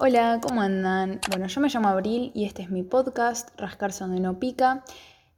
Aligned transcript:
Hola, 0.00 0.40
¿cómo 0.42 0.60
andan? 0.60 1.20
Bueno, 1.30 1.46
yo 1.46 1.60
me 1.60 1.68
llamo 1.68 1.86
Abril 1.86 2.32
y 2.34 2.46
este 2.46 2.62
es 2.62 2.70
mi 2.70 2.82
podcast, 2.82 3.50
Rascarse 3.56 4.02
donde 4.02 4.18
no 4.18 4.40
pica, 4.40 4.82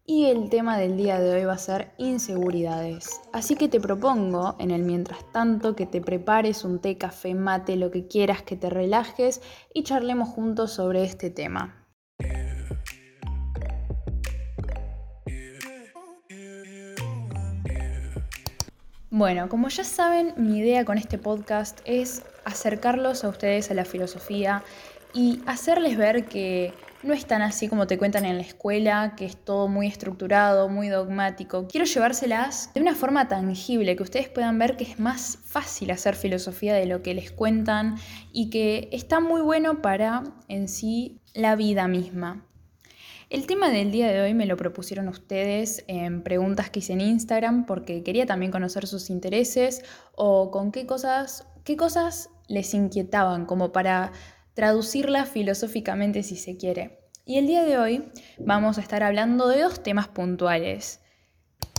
y 0.06 0.24
el 0.26 0.48
tema 0.48 0.78
del 0.78 0.96
día 0.96 1.20
de 1.20 1.30
hoy 1.30 1.44
va 1.44 1.52
a 1.52 1.58
ser 1.58 1.92
inseguridades. 1.98 3.20
Así 3.34 3.54
que 3.54 3.68
te 3.68 3.80
propongo, 3.80 4.56
en 4.58 4.70
el 4.70 4.82
mientras 4.82 5.30
tanto, 5.30 5.76
que 5.76 5.84
te 5.84 6.00
prepares 6.00 6.64
un 6.64 6.78
té, 6.78 6.96
café, 6.96 7.34
mate, 7.34 7.76
lo 7.76 7.90
que 7.90 8.08
quieras, 8.08 8.40
que 8.40 8.56
te 8.56 8.70
relajes 8.70 9.42
y 9.74 9.82
charlemos 9.82 10.30
juntos 10.30 10.72
sobre 10.72 11.04
este 11.04 11.28
tema. 11.28 11.86
Bueno, 19.10 19.50
como 19.50 19.68
ya 19.68 19.84
saben, 19.84 20.32
mi 20.38 20.58
idea 20.58 20.86
con 20.86 20.96
este 20.96 21.18
podcast 21.18 21.80
es 21.84 22.22
acercarlos 22.46 23.24
a 23.24 23.28
ustedes 23.28 23.70
a 23.70 23.74
la 23.74 23.84
filosofía 23.84 24.62
y 25.12 25.40
hacerles 25.46 25.98
ver 25.98 26.26
que 26.26 26.72
no 27.02 27.12
es 27.12 27.26
tan 27.26 27.42
así 27.42 27.68
como 27.68 27.86
te 27.86 27.98
cuentan 27.98 28.24
en 28.24 28.36
la 28.36 28.42
escuela, 28.42 29.14
que 29.16 29.24
es 29.24 29.36
todo 29.36 29.66
muy 29.68 29.86
estructurado, 29.86 30.68
muy 30.68 30.88
dogmático. 30.88 31.66
Quiero 31.68 31.86
llevárselas 31.86 32.72
de 32.72 32.80
una 32.80 32.94
forma 32.94 33.26
tangible, 33.26 33.96
que 33.96 34.02
ustedes 34.02 34.28
puedan 34.28 34.58
ver 34.58 34.76
que 34.76 34.84
es 34.84 35.00
más 35.00 35.38
fácil 35.44 35.90
hacer 35.90 36.14
filosofía 36.14 36.74
de 36.74 36.86
lo 36.86 37.02
que 37.02 37.14
les 37.14 37.32
cuentan 37.32 37.96
y 38.32 38.50
que 38.50 38.88
está 38.92 39.20
muy 39.20 39.40
bueno 39.40 39.82
para 39.82 40.22
en 40.48 40.68
sí 40.68 41.20
la 41.34 41.56
vida 41.56 41.88
misma. 41.88 42.46
El 43.28 43.46
tema 43.46 43.70
del 43.70 43.90
día 43.90 44.06
de 44.06 44.20
hoy 44.20 44.34
me 44.34 44.46
lo 44.46 44.56
propusieron 44.56 45.08
ustedes 45.08 45.84
en 45.88 46.22
preguntas 46.22 46.70
que 46.70 46.78
hice 46.78 46.92
en 46.92 47.00
Instagram 47.00 47.66
porque 47.66 48.04
quería 48.04 48.24
también 48.24 48.52
conocer 48.52 48.86
sus 48.86 49.10
intereses 49.10 49.82
o 50.14 50.52
con 50.52 50.70
qué 50.70 50.86
cosas, 50.86 51.44
qué 51.64 51.76
cosas 51.76 52.30
les 52.48 52.74
inquietaban 52.74 53.46
como 53.46 53.72
para 53.72 54.12
traducirlas 54.54 55.28
filosóficamente 55.28 56.22
si 56.22 56.36
se 56.36 56.56
quiere. 56.56 57.00
Y 57.24 57.38
el 57.38 57.46
día 57.46 57.64
de 57.64 57.78
hoy 57.78 58.12
vamos 58.38 58.78
a 58.78 58.80
estar 58.80 59.02
hablando 59.02 59.48
de 59.48 59.62
dos 59.62 59.82
temas 59.82 60.08
puntuales. 60.08 61.00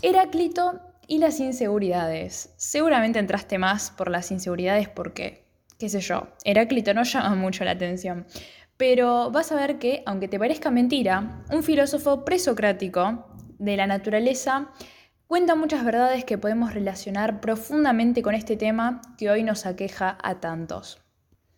Heráclito 0.02 0.82
y 1.08 1.20
las 1.20 1.40
inseguridades. 1.40 2.54
Seguramente 2.58 3.20
entraste 3.20 3.58
más 3.58 3.92
por 3.92 4.12
las 4.12 4.30
inseguridades 4.32 4.90
porque, 4.90 5.48
qué 5.80 5.90
sé 5.90 6.02
yo, 6.02 6.28
Heráclito 6.44 6.94
no 6.94 7.04
llama 7.04 7.36
mucho 7.36 7.64
la 7.64 7.72
atención. 7.72 8.28
Pero 8.76 9.32
vas 9.32 9.52
a 9.52 9.56
ver 9.56 9.80
que, 9.80 10.04
aunque 10.06 10.28
te 10.28 10.38
parezca 10.38 10.70
mentira, 10.70 11.44
un 11.52 11.64
filósofo 11.64 12.24
presocrático 12.26 13.26
de 13.58 13.78
la 13.78 13.88
naturaleza 13.88 14.72
cuenta 15.28 15.56
muchas 15.56 15.84
verdades 15.84 16.24
que 16.24 16.38
podemos 16.38 16.74
relacionar 16.74 17.42
profundamente 17.42 18.22
con 18.22 18.34
este 18.34 18.56
tema 18.56 19.02
que 19.18 19.30
hoy 19.30 19.44
nos 19.44 19.66
aqueja 19.66 20.18
a 20.24 20.40
tantos. 20.40 21.02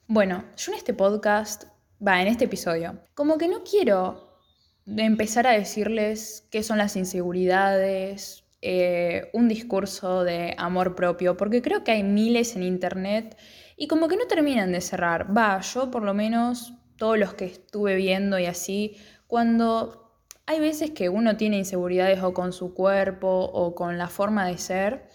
Bueno, 0.07 0.43
yo 0.57 0.71
en 0.71 0.77
este 0.77 0.93
podcast, 0.95 1.65
va, 2.05 2.21
en 2.21 2.27
este 2.27 2.45
episodio, 2.45 2.99
como 3.13 3.37
que 3.37 3.47
no 3.47 3.63
quiero 3.63 4.39
empezar 4.87 5.45
a 5.45 5.51
decirles 5.51 6.47
qué 6.49 6.63
son 6.63 6.79
las 6.79 6.95
inseguridades, 6.95 8.43
eh, 8.61 9.29
un 9.33 9.47
discurso 9.47 10.23
de 10.23 10.55
amor 10.57 10.95
propio, 10.95 11.37
porque 11.37 11.61
creo 11.61 11.83
que 11.83 11.91
hay 11.91 12.03
miles 12.03 12.55
en 12.55 12.63
internet 12.63 13.37
y 13.77 13.87
como 13.87 14.07
que 14.07 14.17
no 14.17 14.25
terminan 14.25 14.71
de 14.71 14.81
cerrar. 14.81 15.37
Va, 15.37 15.61
yo 15.61 15.91
por 15.91 16.03
lo 16.03 16.15
menos 16.15 16.73
todos 16.97 17.19
los 17.19 17.35
que 17.35 17.45
estuve 17.45 17.95
viendo 17.95 18.39
y 18.39 18.47
así, 18.47 18.97
cuando 19.27 20.08
hay 20.49 20.59
veces 20.59 20.89
que 20.89 21.09
uno 21.09 21.37
tiene 21.37 21.59
inseguridades 21.59 22.23
o 22.23 22.33
con 22.33 22.53
su 22.53 22.73
cuerpo 22.73 23.27
o 23.27 23.75
con 23.75 23.99
la 23.99 24.07
forma 24.07 24.47
de 24.47 24.57
ser, 24.57 25.07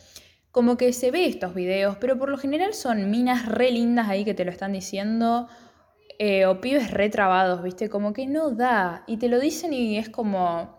como 0.52 0.76
que 0.76 0.92
se 0.92 1.10
ve 1.10 1.26
estos 1.26 1.56
videos, 1.56 1.96
pero 2.00 2.16
por 2.16 2.28
lo 2.28 2.38
general 2.38 2.72
son 2.72 3.10
minas 3.10 3.44
re 3.46 3.72
lindas 3.72 4.08
ahí 4.08 4.24
que 4.24 4.34
te 4.34 4.44
lo 4.44 4.52
están 4.52 4.72
diciendo, 4.72 5.48
eh, 6.20 6.46
o 6.46 6.60
pibes 6.60 6.92
re 6.92 7.08
trabados, 7.08 7.64
¿viste? 7.64 7.88
Como 7.88 8.12
que 8.12 8.28
no 8.28 8.52
da, 8.52 9.02
y 9.08 9.16
te 9.16 9.28
lo 9.28 9.40
dicen 9.40 9.72
y 9.72 9.98
es 9.98 10.08
como, 10.08 10.78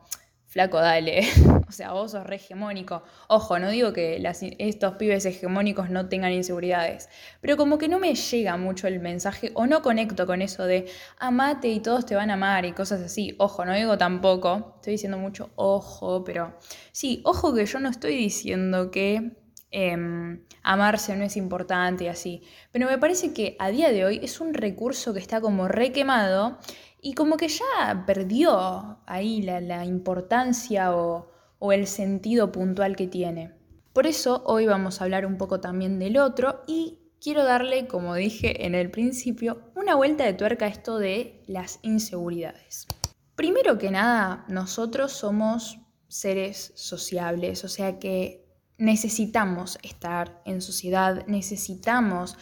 flaco, 0.56 0.80
dale. 0.80 1.20
o 1.68 1.72
sea, 1.74 1.92
vos 1.92 2.12
sos 2.12 2.26
re 2.26 2.38
hegemónico. 2.38 3.04
Ojo, 3.28 3.60
no 3.60 3.70
digo 3.70 3.92
que 3.92 4.24
estos 4.58 4.94
pibes 4.94 5.26
hegemónicos 5.26 5.90
no 5.90 6.08
tengan 6.08 6.32
inseguridades, 6.32 7.10
pero 7.42 7.58
como 7.58 7.78
que 7.78 7.90
no 7.90 8.00
me 8.00 8.16
llega 8.16 8.56
mucho 8.56 8.88
el 8.88 9.02
mensaje 9.02 9.52
o 9.54 9.68
no 9.68 9.82
conecto 9.82 10.26
con 10.26 10.42
eso 10.42 10.64
de 10.64 10.90
amate 11.20 11.68
y 11.68 11.82
todos 11.82 12.06
te 12.06 12.16
van 12.16 12.30
a 12.32 12.36
amar 12.36 12.64
y 12.64 12.72
cosas 12.72 13.02
así. 13.02 13.36
Ojo, 13.38 13.66
no 13.66 13.74
digo 13.74 13.98
tampoco, 13.98 14.76
estoy 14.78 14.94
diciendo 14.94 15.18
mucho 15.18 15.50
ojo, 15.56 16.24
pero 16.24 16.54
sí, 16.94 17.20
ojo 17.26 17.54
que 17.54 17.66
yo 17.66 17.82
no 17.82 17.90
estoy 17.90 18.16
diciendo 18.16 18.92
que 18.92 19.34
em, 19.72 20.42
amarse 20.64 21.18
no 21.18 21.26
es 21.26 21.36
importante 21.36 22.06
y 22.06 22.08
así. 22.08 22.44
Pero 22.72 22.88
me 22.88 22.98
parece 22.98 23.34
que 23.34 23.58
a 23.60 23.72
día 23.72 23.92
de 23.92 24.06
hoy 24.06 24.22
es 24.24 24.40
un 24.40 24.54
recurso 24.54 25.14
que 25.14 25.20
está 25.20 25.42
como 25.42 25.68
requemado 25.68 26.60
y 27.06 27.14
como 27.14 27.38
que 27.38 27.50
ya 27.50 28.04
perdió 28.08 28.98
ahí 29.06 29.44
la, 29.44 29.86
importancia 29.86 30.96
o, 30.96 31.30
o 31.60 31.72
el 31.72 31.86
sentido 31.86 32.52
puntual 32.52 32.96
que 32.96 33.06
tiene. 33.06 33.54
Por 33.94 34.08
eso 34.08 34.42
hoy 34.48 34.66
vamos 34.66 35.00
a 35.00 35.04
hablar 35.04 35.28
un 35.28 35.38
poco 35.38 35.60
también 35.60 36.00
del 36.00 36.18
otro 36.18 36.64
y 36.66 36.98
quiero 37.22 37.44
darle, 37.44 37.86
como 37.86 38.16
dije 38.16 38.66
en 38.66 38.74
el 38.74 38.90
principio, 38.90 39.62
una 39.76 39.94
vuelta 39.94 40.24
de 40.24 40.34
tuerca 40.34 40.66
a 40.66 40.70
esto 40.70 40.98
de 40.98 41.44
las 41.46 41.78
inseguridades. 41.84 42.88
Primero 43.36 43.78
que 43.78 43.92
nada, 43.92 44.44
nosotros 44.48 45.12
somos 45.12 45.78
seres 46.08 46.72
sociables, 46.74 47.64
o 47.66 47.70
sea 47.70 48.00
que 48.00 48.48
necesitamos 48.80 49.78
estar 49.84 50.42
en 50.44 50.60
sociedad, 50.60 51.24
necesitamos 51.28 52.36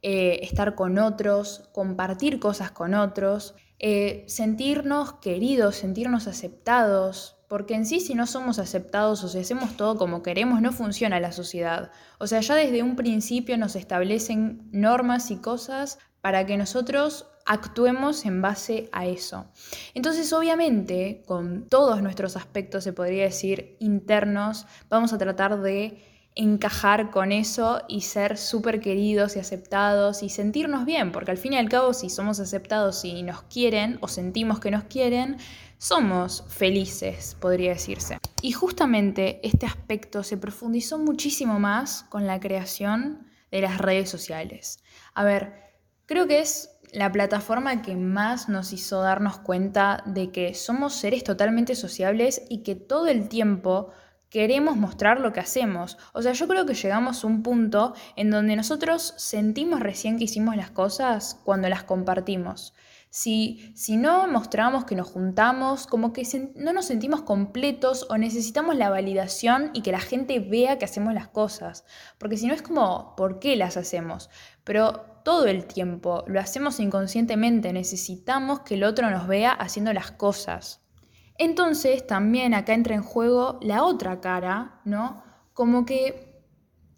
eh, 0.00 0.38
estar 0.40 0.74
con 0.74 0.96
otros, 0.98 1.68
compartir 1.74 2.40
cosas 2.40 2.70
con 2.70 2.94
otros. 2.94 3.54
Eh, 3.78 4.24
sentirnos 4.26 5.14
queridos, 5.14 5.76
sentirnos 5.76 6.26
aceptados, 6.26 7.36
porque 7.48 7.74
en 7.74 7.86
sí 7.86 8.00
si 8.00 8.14
no 8.14 8.26
somos 8.26 8.58
aceptados 8.58 9.22
o 9.22 9.28
si 9.28 9.38
hacemos 9.38 9.76
todo 9.76 9.96
como 9.98 10.22
queremos, 10.22 10.62
no 10.62 10.72
funciona 10.72 11.20
la 11.20 11.32
sociedad. 11.32 11.90
O 12.18 12.26
sea, 12.26 12.40
ya 12.40 12.54
desde 12.54 12.82
un 12.82 12.96
principio 12.96 13.56
nos 13.58 13.76
establecen 13.76 14.68
normas 14.72 15.30
y 15.30 15.36
cosas 15.36 15.98
para 16.20 16.46
que 16.46 16.56
nosotros 16.56 17.26
actuemos 17.44 18.24
en 18.26 18.42
base 18.42 18.88
a 18.92 19.06
eso. 19.06 19.46
Entonces, 19.94 20.32
obviamente, 20.32 21.22
con 21.26 21.68
todos 21.68 22.02
nuestros 22.02 22.36
aspectos, 22.36 22.82
se 22.82 22.92
podría 22.92 23.24
decir, 23.24 23.76
internos, 23.78 24.66
vamos 24.88 25.12
a 25.12 25.18
tratar 25.18 25.60
de 25.60 26.02
encajar 26.36 27.10
con 27.10 27.32
eso 27.32 27.82
y 27.88 28.02
ser 28.02 28.36
súper 28.36 28.80
queridos 28.80 29.36
y 29.36 29.40
aceptados 29.40 30.22
y 30.22 30.28
sentirnos 30.28 30.84
bien, 30.84 31.10
porque 31.10 31.30
al 31.30 31.38
fin 31.38 31.54
y 31.54 31.56
al 31.56 31.70
cabo 31.70 31.94
si 31.94 32.10
somos 32.10 32.38
aceptados 32.38 33.04
y 33.04 33.22
nos 33.22 33.42
quieren 33.44 33.98
o 34.02 34.08
sentimos 34.08 34.60
que 34.60 34.70
nos 34.70 34.84
quieren, 34.84 35.38
somos 35.78 36.44
felices, 36.48 37.36
podría 37.40 37.70
decirse. 37.70 38.18
Y 38.42 38.52
justamente 38.52 39.40
este 39.42 39.66
aspecto 39.66 40.22
se 40.22 40.36
profundizó 40.36 40.98
muchísimo 40.98 41.58
más 41.58 42.02
con 42.04 42.26
la 42.26 42.38
creación 42.38 43.26
de 43.50 43.62
las 43.62 43.78
redes 43.78 44.10
sociales. 44.10 44.82
A 45.14 45.24
ver, 45.24 45.54
creo 46.04 46.26
que 46.26 46.40
es 46.40 46.70
la 46.92 47.10
plataforma 47.10 47.82
que 47.82 47.96
más 47.96 48.48
nos 48.48 48.72
hizo 48.72 49.00
darnos 49.00 49.38
cuenta 49.38 50.02
de 50.06 50.30
que 50.30 50.54
somos 50.54 50.94
seres 50.94 51.24
totalmente 51.24 51.74
sociables 51.74 52.42
y 52.48 52.62
que 52.62 52.74
todo 52.74 53.06
el 53.06 53.28
tiempo 53.28 53.90
queremos 54.30 54.76
mostrar 54.76 55.20
lo 55.20 55.32
que 55.32 55.40
hacemos. 55.40 55.98
O 56.12 56.22
sea, 56.22 56.32
yo 56.32 56.48
creo 56.48 56.66
que 56.66 56.74
llegamos 56.74 57.22
a 57.22 57.26
un 57.26 57.42
punto 57.42 57.94
en 58.16 58.30
donde 58.30 58.56
nosotros 58.56 59.14
sentimos 59.16 59.80
recién 59.80 60.18
que 60.18 60.24
hicimos 60.24 60.56
las 60.56 60.70
cosas 60.70 61.40
cuando 61.44 61.68
las 61.68 61.84
compartimos. 61.84 62.74
Si, 63.08 63.72
si 63.74 63.96
no 63.96 64.28
mostramos 64.28 64.84
que 64.84 64.94
nos 64.94 65.08
juntamos, 65.08 65.86
como 65.86 66.12
que 66.12 66.22
no 66.56 66.72
nos 66.72 66.84
sentimos 66.84 67.22
completos 67.22 68.06
o 68.10 68.18
necesitamos 68.18 68.76
la 68.76 68.90
validación 68.90 69.70
y 69.72 69.82
que 69.82 69.92
la 69.92 70.00
gente 70.00 70.38
vea 70.40 70.76
que 70.76 70.84
hacemos 70.84 71.14
las 71.14 71.28
cosas. 71.28 71.84
Porque 72.18 72.36
si 72.36 72.46
no 72.46 72.52
es 72.52 72.62
como, 72.62 73.14
¿por 73.16 73.38
qué 73.38 73.56
las 73.56 73.76
hacemos? 73.76 74.28
Pero 74.64 75.06
todo 75.24 75.46
el 75.46 75.64
tiempo 75.66 76.24
lo 76.26 76.40
hacemos 76.40 76.78
inconscientemente, 76.78 77.72
necesitamos 77.72 78.60
que 78.60 78.74
el 78.74 78.84
otro 78.84 79.08
nos 79.08 79.26
vea 79.26 79.50
haciendo 79.50 79.92
las 79.92 80.10
cosas. 80.10 80.85
Entonces 81.38 82.06
también 82.06 82.54
acá 82.54 82.74
entra 82.74 82.94
en 82.94 83.02
juego 83.02 83.58
la 83.62 83.84
otra 83.84 84.20
cara, 84.20 84.80
¿no? 84.84 85.22
Como 85.52 85.84
que 85.84 86.42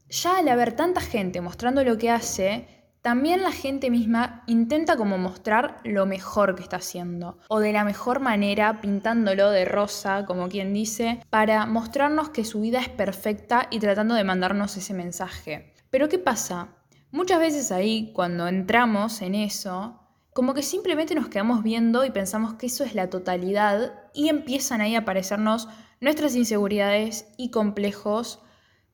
ya 0.09 0.39
al 0.39 0.49
haber 0.49 0.73
tanta 0.73 1.01
gente 1.01 1.41
mostrando 1.41 1.85
lo 1.85 1.99
que 1.99 2.11
hace, 2.11 2.79
también 3.03 3.43
la 3.43 3.53
gente 3.53 3.91
misma 3.91 4.43
intenta 4.47 4.97
como 4.97 5.19
mostrar 5.19 5.79
lo 5.85 6.05
mejor 6.05 6.55
que 6.55 6.63
está 6.63 6.77
haciendo, 6.77 7.39
o 7.49 7.61
de 7.61 7.73
la 7.73 7.85
mejor 7.85 8.21
manera 8.21 8.81
pintándolo 8.81 9.51
de 9.51 9.65
rosa, 9.65 10.27
como 10.27 10.49
quien 10.49 10.75
dice, 10.75 11.21
para 11.31 11.65
mostrarnos 11.67 12.31
que 12.31 12.45
su 12.45 12.61
vida 12.61 12.81
es 12.81 12.89
perfecta 12.89 13.69
y 13.71 13.79
tratando 13.79 14.15
de 14.15 14.25
mandarnos 14.25 14.77
ese 14.77 14.95
mensaje. 14.95 15.73
Pero 15.91 16.09
¿qué 16.09 16.19
pasa? 16.19 16.69
Muchas 17.11 17.39
veces 17.39 17.73
ahí, 17.73 18.13
cuando 18.13 18.49
entramos 18.49 19.23
en 19.23 19.35
eso, 19.35 19.98
como 20.39 20.55
que 20.55 20.63
simplemente 20.63 21.17
nos 21.17 21.27
quedamos 21.27 21.65
viendo 21.65 22.05
y 22.05 22.13
pensamos 22.13 22.55
que 22.55 22.67
eso 22.67 22.85
es 22.85 22.95
la 22.95 23.11
totalidad 23.11 24.05
y 24.15 24.29
empiezan 24.29 24.81
ahí 24.81 24.95
a 24.95 25.01
aparecernos 25.01 25.67
nuestras 26.01 26.37
inseguridades 26.37 27.27
y 27.37 27.51
complejos, 27.51 28.39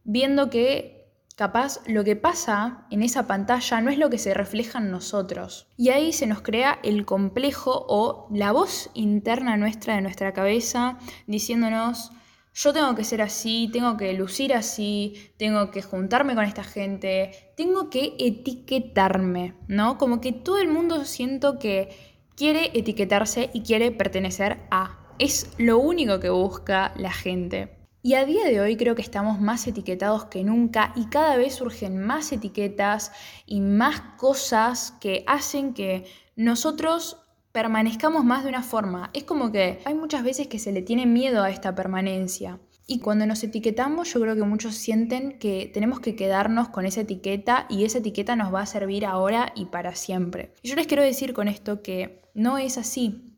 viendo 0.05 0.49
que 0.49 1.13
capaz 1.37 1.81
lo 1.87 2.03
que 2.03 2.17
pasa 2.17 2.87
en 2.91 3.03
esa 3.03 3.27
pantalla 3.27 3.83
no 3.83 3.91
es 3.91 3.99
lo 3.99 4.09
que 4.09 4.17
se 4.17 4.33
refleja 4.33 4.79
en 4.79 4.91
nosotros. 4.91 5.67
Y 5.77 5.91
ahí 5.91 6.15
se 6.15 6.27
nos 6.27 6.41
crea 6.41 6.79
el 6.83 7.05
complejo 7.05 7.85
o 7.91 8.27
la 8.33 8.51
voz 8.51 8.89
interna 8.95 9.59
nuestra 9.59 9.97
de 9.97 10.01
nuestra 10.01 10.33
cabeza 10.33 10.97
diciéndonos, 11.27 12.11
yo 12.55 12.73
tengo 12.73 12.95
que 12.95 13.05
ser 13.05 13.21
así, 13.21 13.69
tengo 13.73 13.97
que 13.97 14.13
lucir 14.13 14.55
así, 14.55 15.33
tengo 15.37 15.71
que 15.71 15.83
juntarme 15.83 16.35
con 16.35 16.45
esta 16.45 16.63
gente, 16.63 17.53
tengo 17.57 17.91
que 17.91 18.15
etiquetarme, 18.19 19.55
¿no? 19.67 19.99
Como 19.99 20.21
que 20.21 20.33
todo 20.33 20.59
el 20.59 20.69
mundo 20.69 21.05
siento 21.05 21.59
que 21.59 21.89
quiere 22.37 22.71
etiquetarse 22.75 23.51
y 23.53 23.63
quiere 23.63 23.91
pertenecer 23.91 24.61
a. 24.71 25.01
Es 25.19 25.51
lo 25.59 25.79
único 25.79 26.21
que 26.21 26.31
busca 26.31 26.93
la 26.97 27.13
gente. 27.13 27.77
Y 28.03 28.15
a 28.15 28.25
día 28.25 28.45
de 28.45 28.61
hoy 28.61 28.77
creo 28.77 28.95
que 28.95 29.03
estamos 29.03 29.41
más 29.41 29.67
etiquetados 29.67 30.27
que 30.27 30.45
nunca 30.45 30.93
y 30.95 31.07
cada 31.07 31.37
vez 31.37 31.55
surgen 31.55 31.99
más 31.99 32.33
etiquetas 32.33 33.13
y 33.47 33.61
más 33.61 34.01
cosas 34.19 34.93
que 35.01 35.25
hacen 35.27 35.73
que 35.73 36.05
nosotros 36.37 37.24
permanezcamos 37.55 38.25
más 38.25 38.43
de 38.43 38.49
una 38.49 38.65
forma. 38.65 39.11
Es 39.15 39.23
como 39.23 39.53
que 39.53 39.79
hay 39.85 39.95
muchas 39.95 40.25
veces 40.25 40.49
que 40.49 40.59
se 40.59 40.73
le 40.73 40.83
tiene 40.83 41.07
miedo 41.07 41.45
a 41.45 41.51
esta 41.51 41.73
permanencia. 41.77 42.59
Y 42.85 42.99
cuando 42.99 43.27
nos 43.27 43.45
etiquetamos, 43.45 44.13
yo 44.13 44.21
creo 44.21 44.35
que 44.35 44.43
muchos 44.43 44.75
sienten 44.75 45.39
que 45.39 45.71
tenemos 45.73 46.01
que 46.01 46.17
quedarnos 46.17 46.69
con 46.71 46.85
esa 46.85 47.03
etiqueta 47.03 47.67
y 47.71 47.85
esa 47.85 47.99
etiqueta 47.99 48.35
nos 48.35 48.53
va 48.53 48.63
a 48.63 48.67
servir 48.67 49.07
ahora 49.07 49.53
y 49.55 49.67
para 49.67 49.95
siempre. 49.95 50.53
Y 50.63 50.69
yo 50.69 50.75
les 50.75 50.89
quiero 50.89 51.05
decir 51.05 51.33
con 51.33 51.47
esto 51.47 51.81
que 51.81 52.23
no 52.35 52.59
es 52.59 52.77
así 52.77 53.31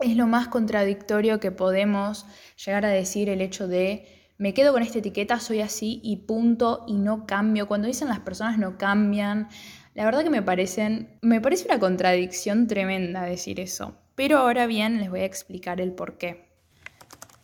es 0.00 0.16
lo 0.16 0.26
más 0.26 0.48
contradictorio 0.48 1.38
que 1.38 1.52
podemos 1.52 2.26
llegar 2.64 2.84
a 2.84 2.88
decir 2.88 3.28
el 3.28 3.40
hecho 3.40 3.68
de 3.68 4.08
me 4.38 4.54
quedo 4.54 4.72
con 4.72 4.82
esta 4.82 4.98
etiqueta, 4.98 5.38
soy 5.38 5.60
así 5.60 6.00
y 6.02 6.16
punto 6.26 6.84
y 6.88 6.94
no 6.94 7.26
cambio. 7.26 7.68
Cuando 7.68 7.86
dicen 7.86 8.08
las 8.08 8.18
personas 8.18 8.58
no 8.58 8.76
cambian, 8.76 9.48
la 9.94 10.04
verdad 10.04 10.22
que 10.24 10.30
me 10.30 10.42
parecen 10.42 11.18
me 11.20 11.40
parece 11.40 11.66
una 11.66 11.78
contradicción 11.78 12.66
tremenda 12.66 13.22
decir 13.22 13.60
eso. 13.60 13.94
Pero 14.14 14.38
ahora 14.38 14.66
bien, 14.66 14.98
les 14.98 15.10
voy 15.10 15.20
a 15.20 15.24
explicar 15.24 15.80
el 15.80 15.92
por 15.92 16.18
qué. 16.18 16.52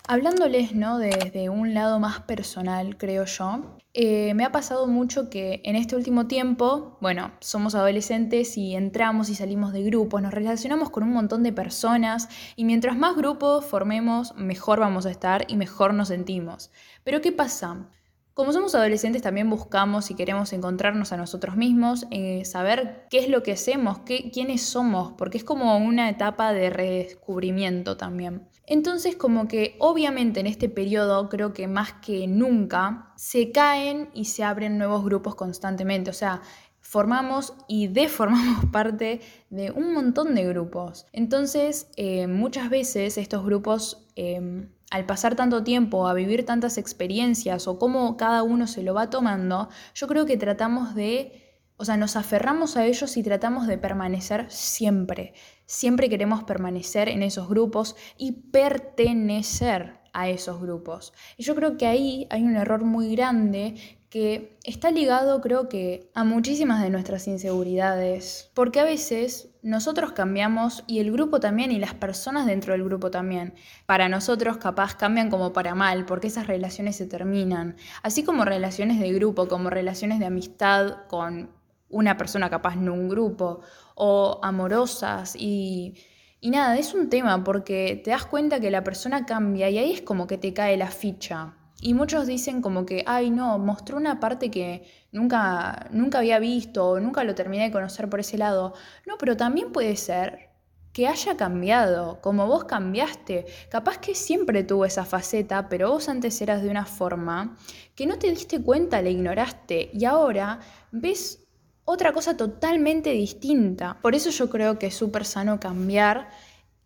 Hablándoles, 0.07 0.75
¿no? 0.75 0.99
Desde 0.99 1.51
un 1.51 1.75
lado 1.75 2.01
más 2.01 2.21
personal, 2.21 2.97
creo 2.97 3.27
yo, 3.27 3.79
eh, 3.93 4.33
me 4.35 4.45
ha 4.45 4.53
pasado 4.53 4.87
mucho 4.87 5.29
que 5.29 5.61
en 5.65 5.77
este 5.77 5.97
último 5.97 6.27
tiempo, 6.27 6.97
bueno, 7.01 7.33
somos 7.41 7.75
adolescentes 7.75 8.57
y 8.57 8.75
entramos 8.75 9.29
y 9.29 9.35
salimos 9.35 9.73
de 9.73 9.83
grupos, 9.83 10.23
nos 10.23 10.33
relacionamos 10.33 10.89
con 10.89 11.03
un 11.03 11.13
montón 11.13 11.43
de 11.43 11.53
personas 11.53 12.29
y 12.57 12.65
mientras 12.65 12.97
más 12.97 13.17
grupos 13.17 13.67
formemos, 13.67 14.35
mejor 14.37 14.81
vamos 14.81 15.05
a 15.05 15.11
estar 15.11 15.45
y 15.49 15.57
mejor 15.57 15.93
nos 15.93 16.09
sentimos. 16.09 16.71
Pero 17.05 17.21
¿qué 17.21 17.33
pasa? 17.33 17.89
Como 18.39 18.53
somos 18.53 18.73
adolescentes 18.77 19.21
también 19.21 19.51
buscamos 19.51 20.13
y 20.13 20.15
queremos 20.15 20.53
encontrarnos 20.53 21.11
a 21.11 21.17
nosotros 21.17 21.57
mismos, 21.57 22.07
eh, 22.13 22.45
saber 22.45 23.05
qué 23.11 23.19
es 23.19 23.29
lo 23.29 23.43
que 23.43 23.51
hacemos, 23.51 23.99
qué, 24.07 24.31
quiénes 24.31 24.63
somos, 24.63 25.11
porque 25.19 25.39
es 25.39 25.43
como 25.43 25.77
una 25.77 26.09
etapa 26.09 26.53
de 26.53 26.71
redescubrimiento 26.71 27.97
también. 27.97 28.47
Entonces 28.65 29.17
como 29.17 29.49
que 29.49 29.75
obviamente 29.81 30.39
en 30.39 30.47
este 30.47 30.69
periodo 30.69 31.29
creo 31.29 31.53
que 31.53 31.67
más 31.67 31.95
que 31.95 32.29
nunca 32.29 33.13
se 33.17 33.51
caen 33.51 34.09
y 34.15 34.27
se 34.27 34.45
abren 34.45 34.79
nuevos 34.79 35.05
grupos 35.05 35.35
constantemente, 35.35 36.11
o 36.11 36.15
sea, 36.15 36.41
formamos 36.81 37.55
y 37.67 37.89
deformamos 37.89 38.67
parte 38.67 39.21
de 39.51 39.73
un 39.73 39.93
montón 39.93 40.37
de 40.37 40.45
grupos. 40.45 41.07
Entonces 41.13 41.91
eh, 41.97 42.29
muchas 42.29 42.71
veces 42.71 43.19
estos 43.19 43.45
grupos... 43.45 44.07
Em, 44.15 44.69
al 44.91 45.05
pasar 45.05 45.37
tanto 45.37 45.65
tiempo, 45.65 46.09
a 46.09 46.15
vivir 46.15 46.47
tantas 46.47 46.79
experiencias 46.79 47.69
o 47.69 47.79
cómo 47.79 48.17
cada 48.17 48.43
uno 48.43 48.67
se 48.67 48.83
lo 48.83 48.95
va 48.95 49.11
tomando, 49.11 49.69
yo 49.95 50.07
creo 50.07 50.25
que 50.25 50.37
tratamos 50.37 50.95
de, 50.95 51.63
o 51.77 51.85
sea, 51.85 51.97
nos 51.97 52.17
aferramos 52.17 52.77
a 52.77 52.87
ellos 52.87 53.17
y 53.17 53.23
tratamos 53.23 53.67
de 53.67 53.79
permanecer 53.79 54.47
siempre. 54.51 55.35
Siempre 55.67 56.09
queremos 56.09 56.45
permanecer 56.45 57.09
en 57.09 57.23
esos 57.23 57.49
grupos 57.49 57.97
y 58.17 58.33
pertenecer 58.51 60.01
a 60.15 60.29
esos 60.31 60.61
grupos. 60.61 61.13
Y 61.37 61.45
yo 61.45 61.55
creo 61.55 61.77
que 61.77 61.87
ahí 61.87 62.27
hay 62.31 62.43
un 62.43 62.57
error 62.57 62.83
muy 62.85 63.15
grande 63.15 63.98
que 64.11 64.59
está 64.65 64.91
ligado 64.91 65.41
creo 65.43 65.69
que 65.69 66.11
a 66.15 66.25
muchísimas 66.25 66.83
de 66.83 66.89
nuestras 66.91 67.29
inseguridades, 67.29 68.51
porque 68.55 68.81
a 68.81 68.85
veces 68.85 69.51
nosotros 69.63 70.13
cambiamos 70.13 70.83
y 70.87 71.01
el 71.01 71.13
grupo 71.13 71.41
también 71.41 71.73
y 71.73 71.79
las 71.79 71.93
personas 71.95 72.47
dentro 72.47 72.73
del 72.73 72.85
grupo 72.85 73.11
también. 73.11 73.55
Para 73.85 74.09
nosotros 74.09 74.57
capaz 74.57 74.95
cambian 74.95 75.29
como 75.31 75.53
para 75.53 75.75
mal, 75.75 76.07
porque 76.07 76.29
esas 76.29 76.47
relaciones 76.47 76.97
se 76.97 77.07
terminan, 77.07 77.77
así 78.03 78.25
como 78.25 78.45
relaciones 78.45 78.99
de 78.99 79.13
grupo, 79.13 79.47
como 79.47 79.69
relaciones 79.69 80.19
de 80.21 80.27
amistad 80.27 81.07
con 81.09 81.51
una 81.91 82.17
persona 82.17 82.49
capaz 82.49 82.75
en 82.75 82.89
un 82.89 83.09
grupo, 83.09 83.61
o 83.95 84.41
amorosas 84.43 85.37
y... 85.37 85.95
Y 86.41 86.51
nada, 86.51 86.79
es 86.79 86.95
un 86.95 87.11
tema 87.11 87.43
porque 87.43 88.01
te 88.05 88.13
das 88.13 88.25
cuenta 88.25 88.61
que 88.61 88.71
la 88.71 88.85
persona 88.85 89.27
cambia 89.27 89.71
y 89.71 89.79
ahí 89.79 89.93
es 89.93 90.03
como 90.03 90.29
que 90.29 90.39
te 90.39 90.55
cae 90.55 90.77
la 90.77 90.87
ficha. 90.87 91.57
Y 91.81 91.95
muchos 91.95 92.27
dicen 92.27 92.61
como 92.61 92.85
que, 92.85 93.05
ay 93.07 93.31
no, 93.31 93.59
mostró 93.59 93.97
una 93.97 94.19
parte 94.19 94.51
que 94.51 94.85
nunca, 95.13 95.89
nunca 95.93 96.19
había 96.19 96.39
visto 96.41 96.89
o 96.89 97.01
nunca 97.01 97.23
lo 97.25 97.35
terminé 97.35 97.65
de 97.65 97.71
conocer 97.71 98.09
por 98.09 98.21
ese 98.21 98.37
lado. 98.37 98.75
No, 99.07 99.17
pero 99.19 99.37
también 99.37 99.71
puede 99.71 99.97
ser 99.97 100.49
que 100.93 101.07
haya 101.07 101.37
cambiado, 101.37 102.21
como 102.21 102.49
vos 102.49 102.65
cambiaste. 102.65 103.47
Capaz 103.69 103.99
que 103.99 104.17
siempre 104.17 104.65
tuvo 104.65 104.85
esa 104.85 105.05
faceta, 105.05 105.69
pero 105.69 105.91
vos 105.91 106.09
antes 106.09 106.41
eras 106.43 106.63
de 106.63 106.71
una 106.71 106.85
forma 106.85 107.57
que 107.95 108.07
no 108.07 108.19
te 108.19 108.29
diste 108.31 108.61
cuenta, 108.61 109.01
la 109.01 109.11
ignoraste 109.11 109.91
y 109.93 110.05
ahora 110.05 110.59
ves 110.91 111.45
otra 111.85 112.13
cosa 112.13 112.37
totalmente 112.37 113.11
distinta. 113.13 113.99
Por 114.03 114.17
eso 114.17 114.31
yo 114.31 114.51
creo 114.51 114.79
que 114.81 114.89
es 114.89 114.95
súper 114.95 115.25
sano 115.25 115.61
cambiar 115.61 116.31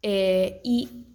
eh, 0.02 0.60
y 0.62 1.11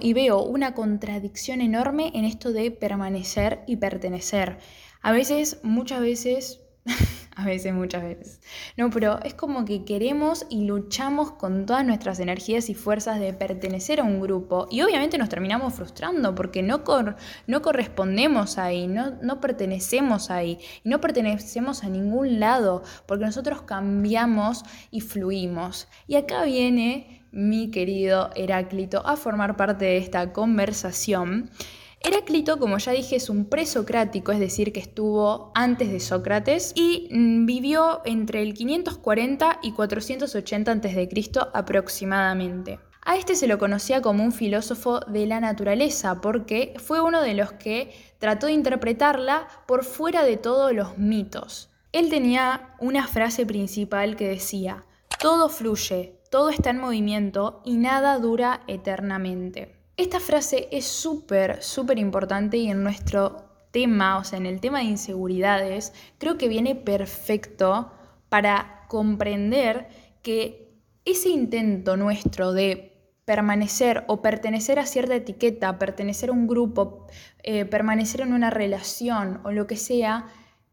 y 0.00 0.12
veo 0.12 0.42
una 0.42 0.74
contradicción 0.74 1.60
enorme 1.60 2.10
en 2.14 2.24
esto 2.24 2.52
de 2.52 2.70
permanecer 2.70 3.62
y 3.66 3.76
pertenecer. 3.76 4.58
A 5.00 5.12
veces, 5.12 5.60
muchas 5.62 6.00
veces, 6.00 6.60
a 7.36 7.44
veces, 7.44 7.72
muchas 7.72 8.02
veces. 8.02 8.40
No, 8.76 8.90
pero 8.90 9.20
es 9.22 9.34
como 9.34 9.64
que 9.64 9.84
queremos 9.84 10.46
y 10.50 10.64
luchamos 10.64 11.32
con 11.32 11.66
todas 11.66 11.84
nuestras 11.84 12.18
energías 12.20 12.68
y 12.68 12.74
fuerzas 12.74 13.20
de 13.20 13.32
pertenecer 13.32 14.00
a 14.00 14.04
un 14.04 14.20
grupo 14.20 14.66
y 14.70 14.82
obviamente 14.82 15.18
nos 15.18 15.28
terminamos 15.28 15.74
frustrando 15.74 16.34
porque 16.34 16.62
no, 16.62 16.82
no 17.46 17.62
correspondemos 17.62 18.58
ahí, 18.58 18.86
no, 18.86 19.12
no 19.22 19.40
pertenecemos 19.40 20.30
ahí 20.30 20.58
y 20.82 20.88
no 20.88 21.00
pertenecemos 21.00 21.84
a 21.84 21.88
ningún 21.88 22.40
lado 22.40 22.82
porque 23.06 23.24
nosotros 23.24 23.62
cambiamos 23.62 24.64
y 24.90 25.00
fluimos. 25.00 25.88
Y 26.06 26.16
acá 26.16 26.44
viene 26.44 27.23
mi 27.34 27.70
querido 27.70 28.30
Heráclito 28.34 29.06
a 29.06 29.16
formar 29.16 29.56
parte 29.56 29.84
de 29.84 29.98
esta 29.98 30.32
conversación. 30.32 31.50
Heráclito, 32.00 32.58
como 32.58 32.78
ya 32.78 32.92
dije, 32.92 33.16
es 33.16 33.30
un 33.30 33.46
presocrático, 33.46 34.30
es 34.30 34.38
decir, 34.38 34.72
que 34.72 34.80
estuvo 34.80 35.50
antes 35.54 35.90
de 35.90 36.00
Sócrates 36.00 36.72
y 36.74 37.08
mm, 37.10 37.46
vivió 37.46 38.02
entre 38.04 38.42
el 38.42 38.54
540 38.54 39.60
y 39.62 39.72
480 39.72 40.72
a.C. 40.72 41.08
aproximadamente. 41.52 42.78
A 43.06 43.16
este 43.16 43.34
se 43.34 43.46
lo 43.46 43.58
conocía 43.58 44.00
como 44.00 44.22
un 44.22 44.32
filósofo 44.32 45.00
de 45.00 45.26
la 45.26 45.40
naturaleza 45.40 46.20
porque 46.20 46.74
fue 46.78 47.00
uno 47.00 47.20
de 47.20 47.34
los 47.34 47.52
que 47.52 47.92
trató 48.18 48.46
de 48.46 48.52
interpretarla 48.52 49.46
por 49.66 49.84
fuera 49.84 50.24
de 50.24 50.36
todos 50.36 50.72
los 50.72 50.96
mitos. 50.96 51.70
Él 51.92 52.08
tenía 52.10 52.74
una 52.80 53.06
frase 53.06 53.46
principal 53.46 54.16
que 54.16 54.28
decía, 54.28 54.84
todo 55.20 55.48
fluye, 55.48 56.13
todo 56.34 56.50
está 56.50 56.70
en 56.70 56.80
movimiento 56.80 57.62
y 57.64 57.76
nada 57.76 58.18
dura 58.18 58.62
eternamente. 58.66 59.76
Esta 59.96 60.18
frase 60.18 60.66
es 60.72 60.84
súper, 60.84 61.62
súper 61.62 61.96
importante 62.00 62.56
y 62.56 62.68
en 62.68 62.82
nuestro 62.82 63.44
tema, 63.70 64.18
o 64.18 64.24
sea, 64.24 64.40
en 64.40 64.46
el 64.46 64.60
tema 64.60 64.80
de 64.80 64.86
inseguridades, 64.86 65.92
creo 66.18 66.36
que 66.36 66.48
viene 66.48 66.74
perfecto 66.74 67.92
para 68.28 68.84
comprender 68.88 69.86
que 70.22 70.76
ese 71.04 71.28
intento 71.28 71.96
nuestro 71.96 72.52
de 72.52 73.14
permanecer 73.24 74.02
o 74.08 74.20
pertenecer 74.20 74.80
a 74.80 74.86
cierta 74.86 75.14
etiqueta, 75.14 75.78
pertenecer 75.78 76.30
a 76.30 76.32
un 76.32 76.48
grupo, 76.48 77.06
eh, 77.44 77.64
permanecer 77.64 78.22
en 78.22 78.32
una 78.32 78.50
relación 78.50 79.40
o 79.44 79.52
lo 79.52 79.68
que 79.68 79.76
sea, 79.76 80.26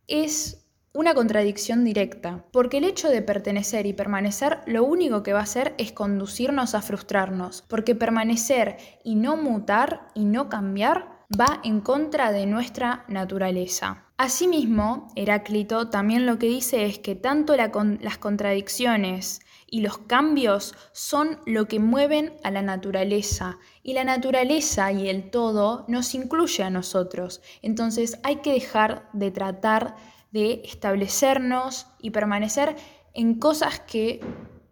es 0.08 0.61
una 0.93 1.13
contradicción 1.13 1.86
directa, 1.86 2.43
porque 2.51 2.77
el 2.77 2.83
hecho 2.83 3.10
de 3.10 3.21
pertenecer 3.21 3.86
y 3.86 3.93
permanecer 3.93 4.60
lo 4.65 4.83
único 4.83 5.24
que 5.24 5.33
va 5.33 5.39
a 5.39 5.43
hacer 5.43 5.74
es 5.77 5.93
conducirnos 5.93 6.75
a 6.75 6.81
frustrarnos, 6.81 7.63
porque 7.67 7.95
permanecer 7.95 8.77
y 9.03 9.15
no 9.15 9.38
mutar 9.38 10.10
y 10.13 10.25
no 10.25 10.50
cambiar 10.50 11.21
va 11.39 11.62
en 11.63 11.79
contra 11.79 12.31
de 12.33 12.45
nuestra 12.45 13.05
naturaleza. 13.07 14.05
Asimismo, 14.17 15.07
Heráclito 15.15 15.89
también 15.89 16.25
lo 16.25 16.38
que 16.38 16.48
dice 16.48 16.86
es 16.86 17.00
que 17.00 17.15
tanto 17.15 17.55
las 17.55 18.17
contradicciones 18.19 19.39
y 19.65 19.81
los 19.81 19.98
cambios 19.98 20.75
son 20.91 21.39
lo 21.45 21.67
que 21.67 21.79
mueven 21.79 22.33
a 22.43 22.51
la 22.51 22.62
naturaleza 22.62 23.57
y 23.81 23.93
la 23.93 24.03
naturaleza 24.03 24.91
y 24.91 25.07
el 25.07 25.31
todo 25.31 25.86
nos 25.88 26.13
incluye 26.13 26.63
a 26.63 26.69
nosotros. 26.69 27.41
Entonces 27.62 28.19
hay 28.24 28.38
que 28.38 28.51
dejar 28.51 29.10
de 29.13 29.31
tratar 29.31 29.95
de 30.31 30.61
establecernos 30.65 31.88
y 32.00 32.11
permanecer 32.11 32.75
en 33.13 33.35
cosas 33.35 33.79
que 33.81 34.21